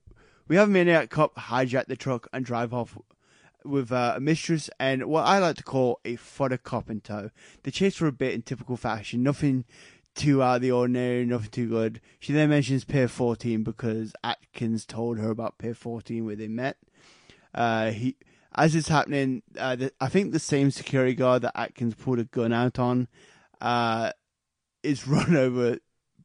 [0.47, 2.97] we have a maniac cop hijack the truck and drive off
[3.65, 7.29] with uh, a mistress and what I like to call a fodder cop in tow.
[7.63, 9.65] They chase for a bit in typical fashion, nothing
[10.15, 12.01] too out of the ordinary, nothing too good.
[12.19, 16.77] She then mentions Pier 14 because Atkins told her about Pier 14 where they met.
[17.53, 18.15] Uh, he,
[18.55, 22.25] as it's happening, uh, the, I think the same security guard that Atkins pulled a
[22.25, 23.07] gun out on
[23.61, 24.11] uh,
[24.83, 25.77] is run over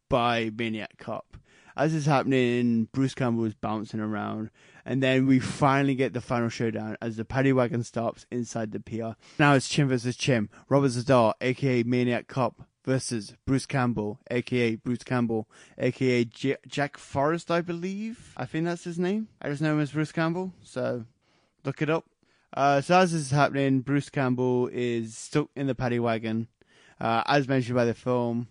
[0.09, 1.37] by Maniac Cop.
[1.77, 4.51] As it's happening, Bruce Campbell is bouncing around,
[4.88, 8.81] and then we finally get the final showdown as the paddy wagon stops inside the
[8.81, 9.16] pier.
[9.38, 10.48] Now it's Chim versus Chim.
[10.70, 15.46] Robert Z'Dar, aka Maniac Cop, versus Bruce Campbell, aka Bruce Campbell,
[15.77, 18.33] aka J- Jack Forrest, I believe.
[18.35, 19.29] I think that's his name.
[19.42, 21.05] I just know him as Bruce Campbell, so
[21.66, 22.07] look it up.
[22.55, 26.48] Uh, so as this is happening, Bruce Campbell is stuck in the paddy wagon,
[26.98, 28.48] uh, as mentioned by the film,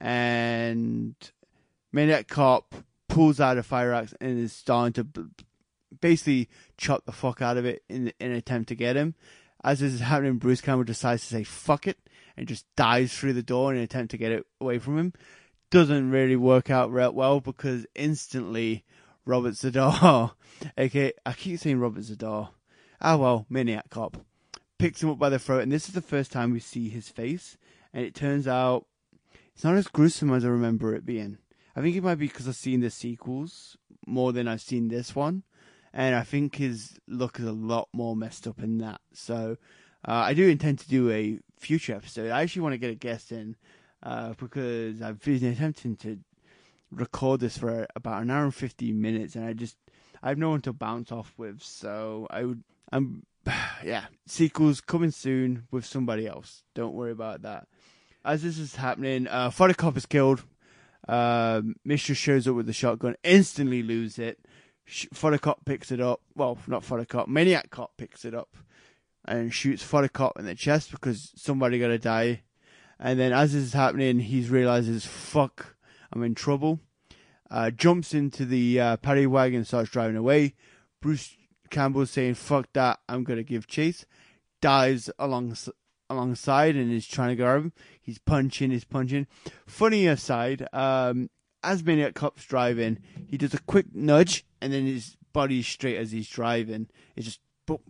[0.00, 1.16] and
[1.90, 2.72] Maniac Cop
[3.08, 5.44] pulls out a fire axe and is starting to b-
[6.00, 9.14] basically chop the fuck out of it in, in an attempt to get him.
[9.64, 11.98] As this is happening, Bruce Campbell decides to say "fuck it"
[12.36, 15.12] and just dives through the door in an attempt to get it away from him.
[15.70, 18.84] Doesn't really work out real well because instantly
[19.24, 20.32] Robert Z'Dar,
[20.78, 22.50] okay, I keep saying Robert Z'Dar,
[23.00, 24.18] ah well, Maniac Cop,
[24.78, 27.08] picks him up by the throat, and this is the first time we see his
[27.08, 27.56] face,
[27.92, 28.86] and it turns out
[29.54, 31.38] it's not as gruesome as I remember it being.
[31.76, 33.76] I think it might be because I've seen the sequels
[34.06, 35.44] more than I've seen this one,
[35.94, 39.00] and I think his look is a lot more messed up in that.
[39.12, 39.56] So
[40.06, 42.30] uh, I do intend to do a future episode.
[42.30, 43.56] I actually want to get a guest in
[44.02, 46.18] uh, because I've been attempting to
[46.90, 49.76] record this for about an hour and 15 minutes, and I just
[50.22, 51.62] I have no one to bounce off with.
[51.62, 53.24] So I would I'm
[53.84, 56.62] yeah sequels coming soon with somebody else.
[56.74, 57.66] Don't worry about that.
[58.24, 60.44] As this is happening, uh, Father Cop is killed.
[61.08, 64.38] Um, Mistress shows up with the shotgun, instantly lose it.
[64.92, 65.06] Sh-
[65.64, 66.20] picks it up.
[66.34, 68.54] Well, not Father Maniac Cop picks it up
[69.24, 72.42] and shoots Father in the chest because somebody got to die.
[73.00, 75.76] And then as this is happening, he realizes, fuck,
[76.12, 76.80] I'm in trouble.
[77.50, 80.56] Uh, jumps into the uh, paddy wagon and starts driving away.
[81.00, 81.36] Bruce
[81.70, 84.04] Campbell saying, fuck that, I'm to give chase.
[84.60, 85.56] Dives along,
[86.10, 87.72] alongside and is trying to grab him.
[87.98, 89.26] He's punching, he's punching.
[89.66, 91.30] Funny aside, um,
[91.62, 96.12] as Maniac Cop's driving, he does a quick nudge and then his body's straight as
[96.12, 96.88] he's driving.
[97.16, 97.80] It's just, boop.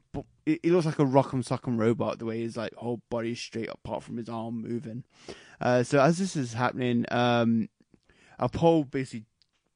[0.45, 3.69] It, it looks like a rock'em sock'em robot the way his like whole body's straight
[3.69, 5.05] apart from his arm moving.
[5.61, 7.69] Uh, so as this is happening, um,
[8.39, 9.27] a pole basically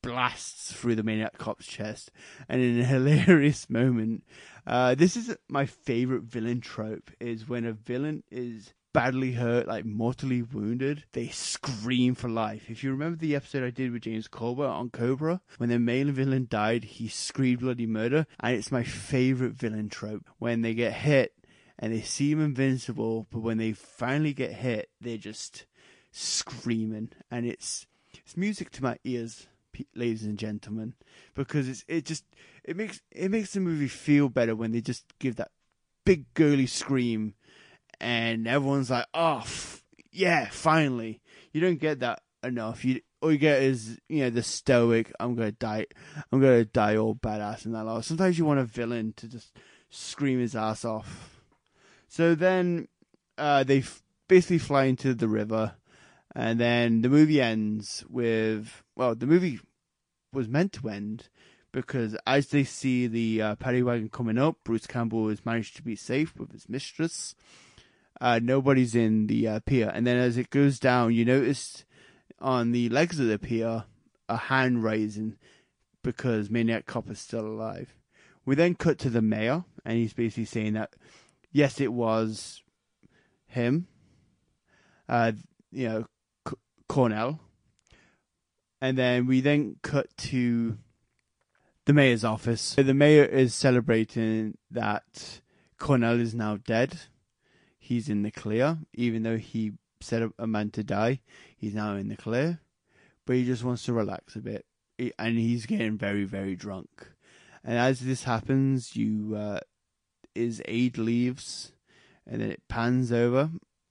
[0.03, 2.11] blasts through the maniac cop's chest,
[2.49, 4.25] and in a hilarious moment,
[4.67, 9.85] uh, this is my favorite villain trope: is when a villain is badly hurt, like
[9.85, 12.71] mortally wounded, they scream for life.
[12.71, 16.13] If you remember the episode I did with James Colbert on Cobra, when the main
[16.13, 20.95] villain died, he screamed bloody murder, and it's my favorite villain trope when they get
[20.95, 21.35] hit
[21.79, 25.67] and they seem invincible, but when they finally get hit, they're just
[26.11, 29.47] screaming, and it's it's music to my ears
[29.95, 30.95] ladies and gentlemen,
[31.35, 32.25] because it's it just
[32.65, 35.51] it makes it makes the movie feel better when they just give that
[36.07, 37.35] big girly scream,
[38.01, 41.21] and everyone's like, "Oh, f- yeah, finally!"
[41.53, 42.85] You don't get that enough.
[42.85, 45.13] You all you get is you know the stoic.
[45.19, 45.87] I'm gonna die.
[46.31, 47.85] I'm gonna die all badass in that.
[47.85, 48.05] Lot.
[48.05, 49.57] Sometimes you want a villain to just
[49.91, 51.41] scream his ass off.
[52.09, 52.89] So then
[53.39, 55.75] uh, they f- basically fly into the river.
[56.35, 59.59] And then the movie ends with well, the movie
[60.33, 61.29] was meant to end
[61.73, 65.83] because as they see the uh, paddy wagon coming up, Bruce Campbell has managed to
[65.83, 67.35] be safe with his mistress.
[68.21, 71.85] Uh, nobody's in the uh, pier, and then as it goes down, you notice
[72.41, 73.85] on the legs of the pier
[74.29, 75.37] a hand raising
[76.03, 77.95] because Maniac Cop is still alive.
[78.45, 80.95] We then cut to the mayor, and he's basically saying that
[81.53, 82.63] yes, it was
[83.47, 83.87] him.
[85.09, 85.33] Uh,
[85.71, 86.07] you know,
[86.89, 87.41] Cordell.
[88.81, 90.79] And then we then cut to
[91.87, 92.75] the mayor's office.
[92.75, 95.41] The mayor is celebrating that
[95.81, 96.99] Cordell is now dead.
[97.87, 101.21] He's in the clear, even though he set up a man to die.
[101.57, 102.59] He's now in the clear,
[103.25, 104.67] but he just wants to relax a bit,
[105.17, 106.89] and he's getting very, very drunk.
[107.63, 109.61] And as this happens, you uh,
[110.35, 111.75] his aide leaves,
[112.27, 113.51] and then it pans over,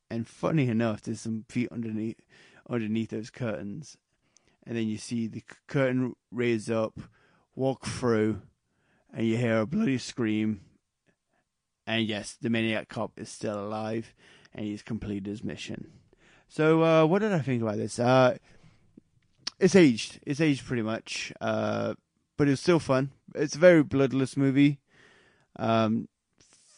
[0.10, 2.20] and funny enough, there's some feet underneath
[2.70, 3.96] underneath those curtains,
[4.68, 7.00] and then you see the curtain raise up,
[7.56, 8.42] walk through,
[9.14, 10.60] and you hear a bloody scream.
[11.88, 14.14] And yes, the maniac cop is still alive,
[14.54, 15.92] and he's completed his mission.
[16.48, 18.00] So, uh, what did I think about this?
[18.00, 18.38] Uh,
[19.60, 20.20] it's aged.
[20.26, 21.96] It's aged pretty much, uh,
[22.38, 23.12] but it's still fun.
[23.34, 24.80] It's a very bloodless movie.
[25.58, 26.08] Um,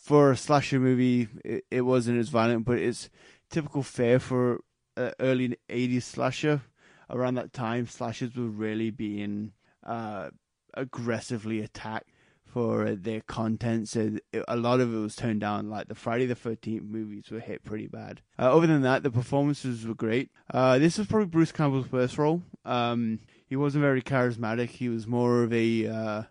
[0.03, 3.09] for a slasher movie, it, it wasn't as violent, but it's
[3.49, 4.61] typical fare for
[4.95, 6.61] uh, early 80s slasher.
[7.09, 9.53] Around that time, slashers were really being
[9.85, 10.29] uh,
[10.73, 12.09] aggressively attacked
[12.57, 13.87] for their content.
[13.87, 15.69] So a lot of it was toned down.
[15.69, 18.21] Like the Friday the 13th movies were hit pretty bad.
[18.39, 20.31] Uh, other than that, the performances were great.
[20.51, 22.41] Uh, this was probably Bruce Campbell's first role.
[22.65, 24.69] Um, he wasn't very charismatic.
[24.69, 26.23] He was more of a uh,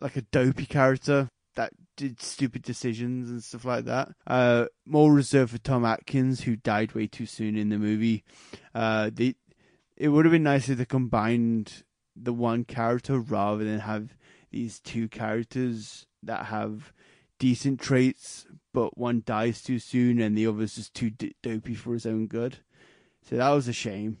[0.00, 4.08] like a dopey character that did stupid decisions and stuff like that.
[4.26, 8.24] Uh, more reserved for Tom Atkins, who died way too soon in the movie.
[8.74, 11.84] Uh, it would have been nice if they combined
[12.16, 14.16] the one character rather than have
[14.54, 16.92] these two characters that have
[17.40, 21.92] decent traits, but one dies too soon and the other's just too d- dopey for
[21.92, 22.58] his own good.
[23.28, 24.18] So that was a shame.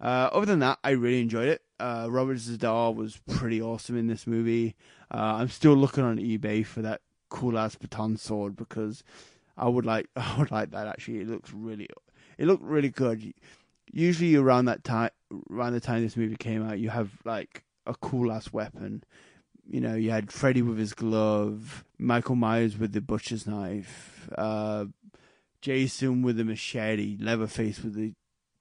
[0.00, 1.62] Uh, other than that, I really enjoyed it.
[1.78, 4.74] Uh, Robert Z'Dar was pretty awesome in this movie.
[5.14, 9.04] Uh, I'm still looking on eBay for that cool ass baton sword because
[9.56, 11.20] I would like I would like that actually.
[11.20, 11.88] It looks really
[12.36, 13.32] it looked really good.
[13.92, 15.10] Usually around that time
[15.50, 19.04] around the time this movie came out, you have like a cool ass weapon.
[19.68, 24.86] You know, you had Freddy with his glove, Michael Myers with the butcher's knife, uh,
[25.60, 28.14] Jason with the machete, Leatherface with the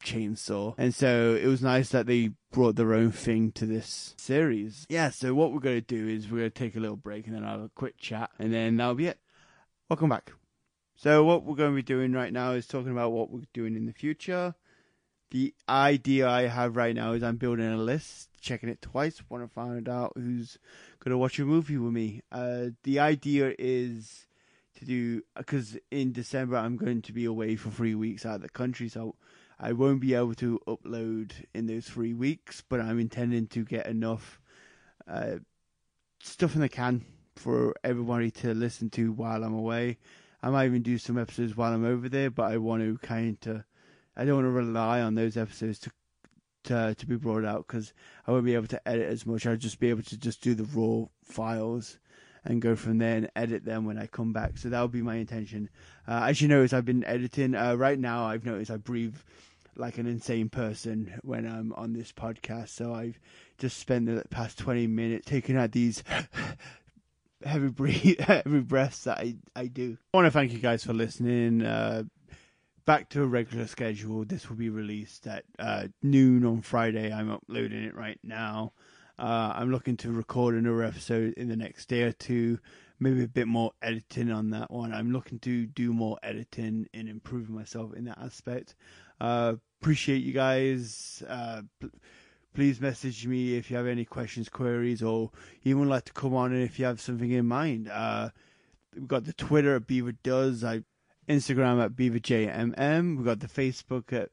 [0.04, 0.76] chainsaw.
[0.78, 4.86] And so it was nice that they brought their own thing to this series.
[4.90, 7.28] Yeah, so what we're going to do is we're going to take a little break
[7.28, 9.20] and then I'll have a quick chat and then that'll be it.
[9.90, 10.34] Welcome back.
[10.96, 13.76] So what we're going to be doing right now is talking about what we're doing
[13.76, 14.56] in the future.
[15.30, 19.44] The idea I have right now is I'm building a list, checking it twice, want
[19.44, 20.58] to find out who's
[21.00, 22.22] going to watch a movie with me.
[22.32, 24.26] Uh, the idea is
[24.76, 28.42] to do because in December I'm going to be away for three weeks out of
[28.42, 29.16] the country, so
[29.60, 32.64] I won't be able to upload in those three weeks.
[32.68, 34.40] But I'm intending to get enough
[35.10, 35.40] uh,
[36.22, 37.04] stuff in the can
[37.36, 39.98] for everybody to listen to while I'm away.
[40.42, 43.38] I might even do some episodes while I'm over there, but I want to kind
[43.48, 43.64] of
[44.18, 45.92] I don't want to rely on those episodes to
[46.66, 47.94] to to be brought out because
[48.26, 49.46] I won't be able to edit as much.
[49.46, 52.00] I'll just be able to just do the raw files
[52.44, 54.58] and go from there and edit them when I come back.
[54.58, 55.70] So that will be my intention.
[56.08, 57.56] Uh, as you notice, I've been editing.
[57.56, 59.16] Uh, right now, I've noticed I breathe
[59.76, 62.70] like an insane person when I'm on this podcast.
[62.70, 63.20] So I've
[63.58, 66.04] just spent the past 20 minutes taking out these
[67.46, 69.98] heavy breath, breaths that I, I do.
[70.14, 71.62] I want to thank you guys for listening.
[71.62, 72.04] Uh,
[72.88, 74.24] back to a regular schedule.
[74.24, 77.12] This will be released at uh, noon on Friday.
[77.12, 78.72] I'm uploading it right now.
[79.20, 82.60] Uh, I'm looking to record another episode in the next day or two.
[82.98, 84.94] Maybe a bit more editing on that one.
[84.94, 88.76] I'm looking to do more editing and improving myself in that aspect.
[89.20, 91.22] Uh, appreciate you guys.
[91.28, 91.64] Uh,
[92.54, 95.32] please message me if you have any questions, queries, or
[95.66, 97.90] even like to come on and if you have something in mind.
[97.90, 98.30] Uh,
[98.96, 100.64] we've got the Twitter at Beaver Does.
[100.64, 100.84] I
[101.28, 103.18] Instagram at BeaverJMM.
[103.18, 104.30] We've got the Facebook at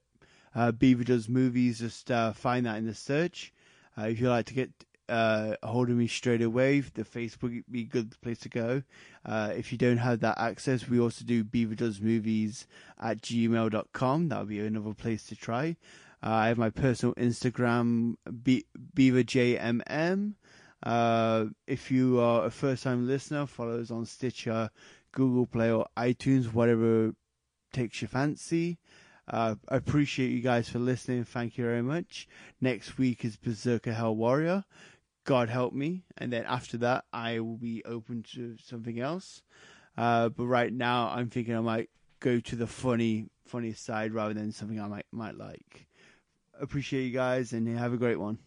[0.54, 1.80] uh, Beaver Does Movies.
[1.80, 3.52] Just uh, find that in the search.
[3.98, 4.70] Uh, if you'd like to get
[5.08, 8.82] uh, hold of me straight away, the Facebook would be a good place to go.
[9.24, 12.66] Uh, if you don't have that access, we also do Beaver Does Movies
[13.00, 14.28] at gmail.com.
[14.28, 15.76] That would be another place to try.
[16.22, 18.66] Uh, I have my personal Instagram, Be-
[18.96, 20.34] BeaverJMM.
[20.82, 24.70] Uh, if you are a first time listener, follow us on Stitcher,
[25.14, 27.14] Google Play, or iTunes, whatever
[27.72, 28.78] takes your fancy.
[29.26, 31.24] Uh, I appreciate you guys for listening.
[31.24, 32.28] Thank you very much.
[32.60, 34.64] Next week is Berserker Hell Warrior.
[35.24, 36.04] God help me.
[36.18, 39.42] And then after that, I will be open to something else.
[39.96, 41.90] Uh, but right now, I'm thinking I might
[42.20, 45.86] go to the funny, funny side rather than something I might might like.
[46.60, 48.38] Appreciate you guys and have a great one.